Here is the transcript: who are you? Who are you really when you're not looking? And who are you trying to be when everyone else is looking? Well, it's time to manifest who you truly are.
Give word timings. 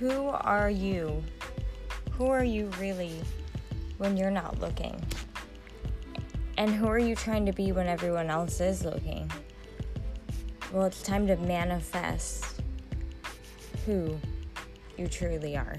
who 0.00 0.28
are 0.28 0.70
you? 0.70 1.22
Who 2.12 2.28
are 2.28 2.42
you 2.42 2.70
really 2.80 3.20
when 3.98 4.16
you're 4.16 4.30
not 4.30 4.58
looking? 4.58 4.98
And 6.56 6.70
who 6.70 6.86
are 6.86 6.98
you 6.98 7.14
trying 7.14 7.44
to 7.44 7.52
be 7.52 7.72
when 7.72 7.86
everyone 7.86 8.30
else 8.30 8.62
is 8.62 8.82
looking? 8.82 9.30
Well, 10.72 10.86
it's 10.86 11.02
time 11.02 11.26
to 11.26 11.36
manifest 11.36 12.62
who 13.84 14.18
you 14.96 15.06
truly 15.06 15.54
are. 15.58 15.76